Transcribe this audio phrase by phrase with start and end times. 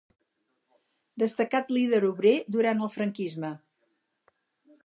[1.25, 3.55] Destacat líder obrer durant el franquisme.